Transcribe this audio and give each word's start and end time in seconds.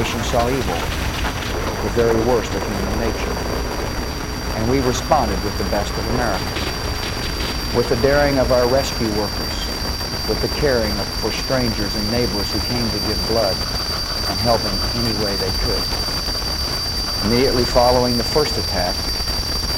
nation 0.00 0.24
saw 0.24 0.48
evil, 0.48 0.80
the 1.84 1.92
very 1.92 2.16
worst 2.24 2.50
of 2.54 2.62
human 2.64 3.00
nature. 3.00 3.36
And 4.56 4.70
we 4.70 4.80
responded 4.80 5.36
with 5.44 5.52
the 5.58 5.64
best 5.64 5.92
of 5.92 6.06
America. 6.16 7.76
With 7.76 7.86
the 7.90 7.96
daring 7.96 8.38
of 8.38 8.50
our 8.50 8.66
rescue 8.66 9.10
workers, 9.20 9.56
with 10.26 10.40
the 10.40 10.48
caring 10.56 10.90
of, 10.92 11.06
for 11.20 11.30
strangers 11.32 11.94
and 11.94 12.10
neighbors 12.10 12.50
who 12.50 12.60
came 12.60 12.88
to 12.88 12.98
give 13.08 13.20
blood 13.28 13.52
and 13.52 14.40
help 14.40 14.64
in 14.64 15.04
any 15.04 15.12
way 15.22 15.36
they 15.36 15.52
could. 15.68 15.84
Immediately 17.26 17.66
following 17.66 18.16
the 18.16 18.24
first 18.24 18.56
attack, 18.56 18.96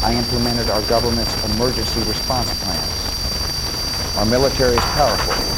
I 0.05 0.15
implemented 0.15 0.71
our 0.71 0.83
government's 0.83 1.35
emergency 1.51 1.99
response 2.03 2.49
plans. 2.63 4.17
Our 4.19 4.27
military 4.27 4.77
is 4.77 4.85
powerful. 4.95 5.52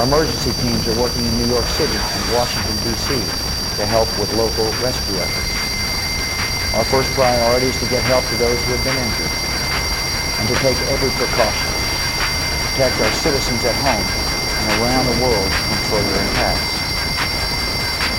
Our 0.00 0.08
emergency 0.08 0.56
teams 0.64 0.80
are 0.88 0.96
working 0.96 1.28
in 1.28 1.36
New 1.36 1.52
York 1.52 1.68
City 1.76 1.92
and 1.92 2.24
Washington, 2.32 2.72
D.C. 2.88 3.20
to 3.76 3.84
help 3.84 4.08
with 4.16 4.32
local 4.32 4.64
rescue 4.80 5.20
efforts. 5.20 5.52
Our 6.72 6.88
first 6.88 7.12
priority 7.12 7.68
is 7.68 7.76
to 7.84 7.88
get 7.92 8.00
help 8.08 8.24
to 8.32 8.36
those 8.40 8.56
who 8.64 8.80
have 8.80 8.80
been 8.80 8.96
injured 8.96 9.28
and 10.40 10.48
to 10.48 10.56
take 10.64 10.80
every 10.88 11.12
precaution 11.20 11.68
to 11.68 12.56
protect 12.72 12.96
our 12.96 13.12
citizens 13.12 13.60
at 13.60 13.76
home 13.84 14.00
and 14.00 14.68
around 14.80 15.04
the 15.04 15.20
world 15.20 15.50
from 15.68 15.78
further 15.92 16.16
attacks. 16.32 16.80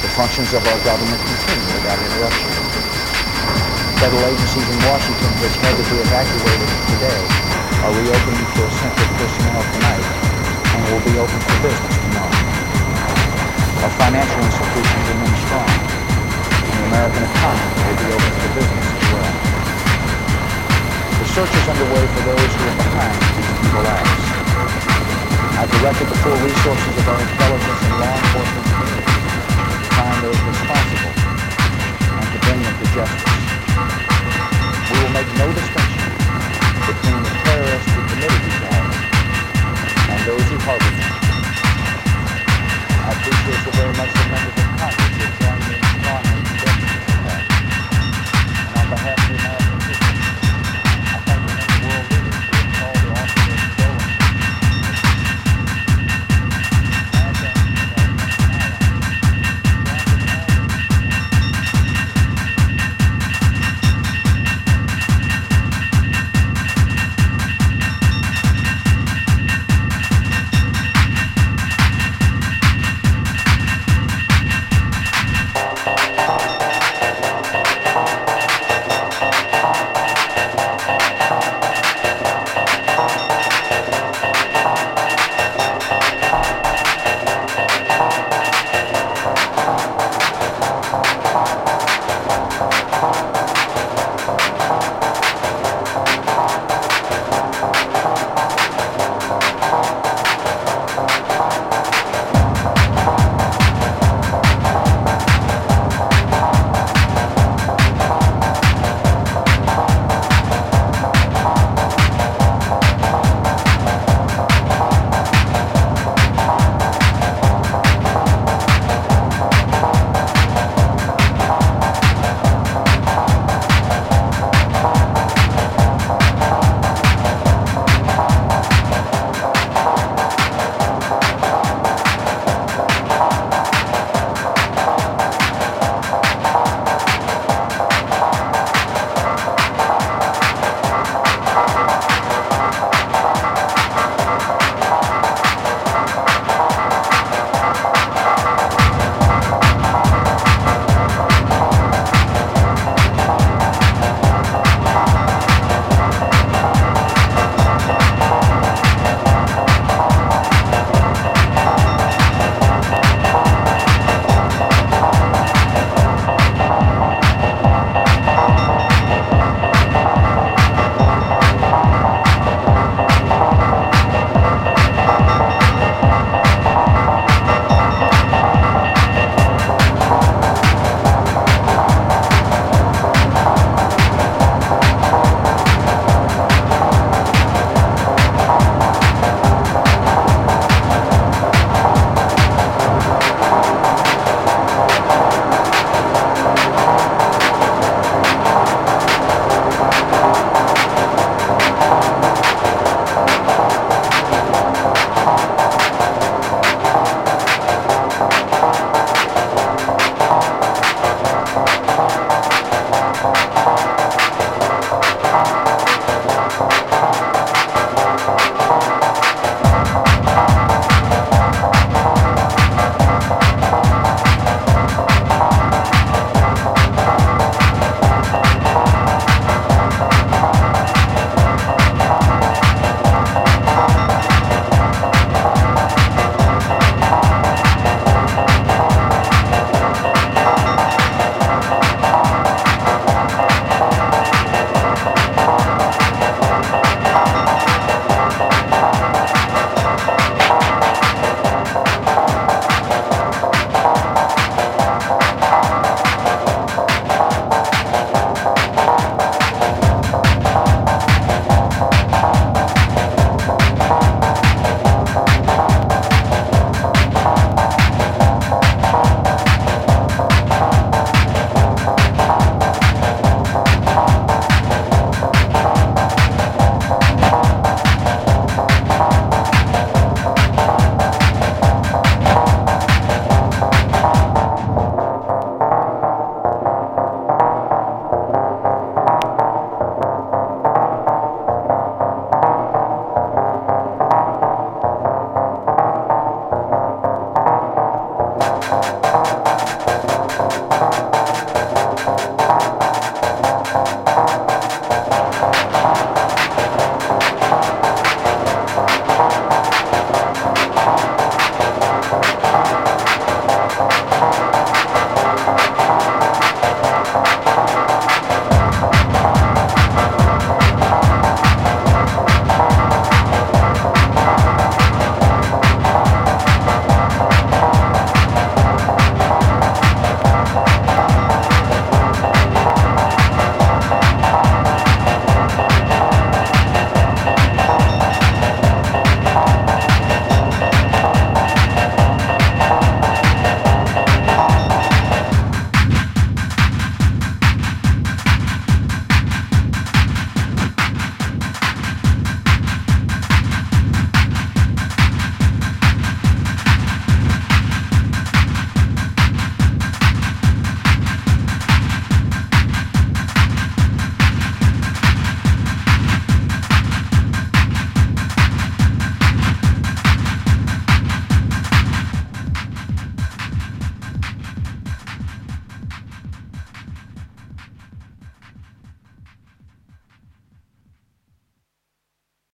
The 0.05 0.13
functions 0.13 0.53
of 0.53 0.61
our 0.61 0.79
government 0.85 1.17
continue 1.17 1.81
without 1.81 1.97
interruption. 1.97 2.49
Federal 3.97 4.21
agencies 4.29 4.69
in 4.69 4.79
Washington 4.85 5.31
which 5.41 5.57
had 5.65 5.73
to 5.81 5.85
be 5.89 5.97
evacuated 5.97 6.69
today 6.93 7.21
are 7.81 7.93
reopening 7.97 8.45
for 8.53 8.69
essential 8.69 9.09
personnel 9.17 9.65
tonight 9.73 10.20
and 10.71 10.81
will 10.87 11.03
be 11.03 11.15
open 11.19 11.39
for 11.43 11.57
business 11.61 11.95
tomorrow. 11.99 12.39
Our 13.83 13.93
financial 13.97 14.41
institutions 14.45 15.03
remain 15.11 15.35
strong, 15.43 15.67
and 15.67 16.71
the 16.71 16.83
American 16.87 17.23
economy 17.27 17.71
will 17.81 17.99
be 17.99 18.07
open 18.15 18.31
for 18.39 18.51
business 18.55 18.87
as 18.87 19.03
well. 19.11 19.33
The 21.21 21.27
search 21.33 21.53
is 21.53 21.65
underway 21.67 22.03
for 22.13 22.21
those 22.29 22.51
who 22.55 22.63
are 22.71 22.77
behind 22.77 23.15
these 23.35 23.51
evil 23.67 23.85
acts. 23.85 24.25
I've 25.59 25.71
directed 25.77 26.07
the 26.09 26.17
full 26.23 26.39
resources 26.41 26.93
of 26.97 27.05
our 27.05 27.19
intelligence 27.21 27.81
and 27.85 27.93
law 28.01 28.15
enforcement 28.17 28.65
community 28.71 29.05
to 29.05 29.89
find 29.93 30.17
those 30.25 30.41
responsible 30.41 31.13
and 32.17 32.27
to 32.31 32.37
bring 32.41 32.59
them 32.65 32.75
to 32.81 32.87
justice. 32.95 33.37
We 34.89 34.95
will 35.03 35.13
make 35.13 35.29
no 35.37 35.47
distinction 35.53 36.09
between 36.89 37.19
the 37.21 37.33
terrorists 37.45 37.89
who 37.93 38.01
committed 38.09 38.41
these 38.41 38.61
acts 38.73 38.90
those 40.25 40.43
who 40.49 40.57
harbored 40.59 40.97
them. 40.99 41.11
I 43.01 43.11
appreciate 43.11 43.65
you 43.65 43.71
very 43.71 43.93
much 43.97 44.09
for 44.55 44.60